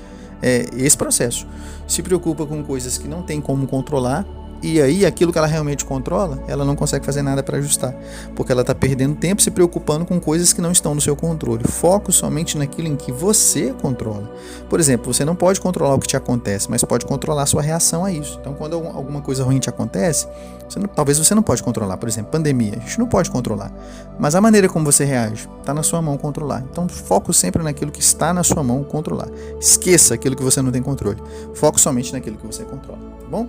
é, 0.40 0.66
esse 0.76 0.96
processo. 0.96 1.44
Se 1.88 2.00
preocupa 2.00 2.46
com 2.46 2.62
coisas 2.62 2.96
que 2.96 3.08
não 3.08 3.22
tem 3.24 3.40
como 3.40 3.66
controlar 3.66 4.24
e 4.66 4.82
aí 4.82 5.06
aquilo 5.06 5.32
que 5.32 5.38
ela 5.38 5.46
realmente 5.46 5.84
controla, 5.84 6.42
ela 6.48 6.64
não 6.64 6.74
consegue 6.74 7.06
fazer 7.06 7.22
nada 7.22 7.40
para 7.40 7.58
ajustar, 7.58 7.94
porque 8.34 8.50
ela 8.50 8.62
está 8.62 8.74
perdendo 8.74 9.14
tempo 9.14 9.40
se 9.40 9.48
preocupando 9.48 10.04
com 10.04 10.18
coisas 10.18 10.52
que 10.52 10.60
não 10.60 10.72
estão 10.72 10.92
no 10.92 11.00
seu 11.00 11.14
controle. 11.14 11.62
Foco 11.62 12.10
somente 12.10 12.58
naquilo 12.58 12.88
em 12.88 12.96
que 12.96 13.12
você 13.12 13.72
controla. 13.80 14.28
Por 14.68 14.80
exemplo, 14.80 15.14
você 15.14 15.24
não 15.24 15.36
pode 15.36 15.60
controlar 15.60 15.94
o 15.94 16.00
que 16.00 16.08
te 16.08 16.16
acontece, 16.16 16.68
mas 16.68 16.82
pode 16.82 17.06
controlar 17.06 17.44
a 17.44 17.46
sua 17.46 17.62
reação 17.62 18.04
a 18.04 18.10
isso. 18.10 18.38
Então, 18.40 18.54
quando 18.54 18.74
alguma 18.74 19.20
coisa 19.20 19.44
ruim 19.44 19.60
te 19.60 19.68
acontece, 19.68 20.26
você 20.68 20.80
não, 20.80 20.88
talvez 20.88 21.16
você 21.16 21.32
não 21.32 21.44
pode 21.44 21.62
controlar. 21.62 21.96
Por 21.96 22.08
exemplo, 22.08 22.32
pandemia, 22.32 22.74
a 22.76 22.80
gente 22.80 22.98
não 22.98 23.06
pode 23.06 23.30
controlar, 23.30 23.72
mas 24.18 24.34
a 24.34 24.40
maneira 24.40 24.68
como 24.68 24.84
você 24.84 25.04
reage 25.04 25.48
está 25.60 25.72
na 25.72 25.84
sua 25.84 26.02
mão 26.02 26.18
controlar. 26.18 26.64
Então, 26.68 26.88
foco 26.88 27.32
sempre 27.32 27.62
naquilo 27.62 27.92
que 27.92 28.00
está 28.00 28.34
na 28.34 28.42
sua 28.42 28.64
mão 28.64 28.82
controlar. 28.82 29.28
Esqueça 29.60 30.14
aquilo 30.14 30.34
que 30.34 30.42
você 30.42 30.60
não 30.60 30.72
tem 30.72 30.82
controle. 30.82 31.22
Foco 31.54 31.80
somente 31.80 32.12
naquilo 32.12 32.36
que 32.36 32.46
você 32.46 32.64
controla, 32.64 32.98
tá 32.98 33.28
bom? 33.30 33.46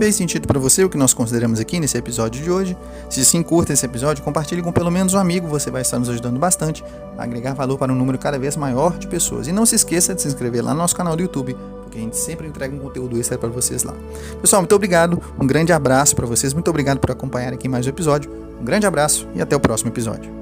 Fez 0.00 0.16
sentido 0.16 0.48
para 0.48 0.58
você 0.58 0.82
o 0.82 0.88
que 0.88 0.96
nós 0.96 1.12
consideramos 1.12 1.60
aqui 1.60 1.78
nesse 1.78 1.98
episódio 1.98 2.42
de 2.42 2.50
hoje? 2.50 2.74
Se 3.10 3.22
sim, 3.22 3.42
curta 3.42 3.74
esse 3.74 3.84
episódio, 3.84 4.24
compartilhe 4.24 4.62
com 4.62 4.72
pelo 4.72 4.90
menos 4.90 5.12
um 5.12 5.18
amigo, 5.18 5.46
você 5.46 5.70
vai 5.70 5.82
estar 5.82 5.98
nos 5.98 6.08
ajudando 6.08 6.38
bastante 6.38 6.82
a 7.18 7.22
agregar 7.22 7.52
valor 7.52 7.76
para 7.76 7.92
um 7.92 7.94
número 7.94 8.16
cada 8.16 8.38
vez 8.38 8.56
maior 8.56 8.96
de 8.96 9.06
pessoas. 9.06 9.46
E 9.46 9.52
não 9.52 9.66
se 9.66 9.74
esqueça 9.74 10.14
de 10.14 10.22
se 10.22 10.28
inscrever 10.28 10.64
lá 10.64 10.72
no 10.72 10.78
nosso 10.78 10.96
canal 10.96 11.14
do 11.14 11.20
YouTube, 11.20 11.54
porque 11.82 11.98
a 11.98 12.00
gente 12.00 12.16
sempre 12.16 12.46
entrega 12.46 12.74
um 12.74 12.78
conteúdo 12.78 13.20
extra 13.20 13.36
para 13.36 13.50
vocês 13.50 13.82
lá. 13.82 13.94
Pessoal, 14.40 14.62
muito 14.62 14.74
obrigado, 14.74 15.20
um 15.38 15.46
grande 15.46 15.70
abraço 15.70 16.16
para 16.16 16.24
vocês, 16.24 16.54
muito 16.54 16.70
obrigado 16.70 16.98
por 16.98 17.10
acompanhar 17.10 17.52
aqui 17.52 17.68
mais 17.68 17.84
um 17.84 17.90
episódio. 17.90 18.32
Um 18.58 18.64
grande 18.64 18.86
abraço 18.86 19.28
e 19.34 19.42
até 19.42 19.54
o 19.54 19.60
próximo 19.60 19.90
episódio. 19.90 20.39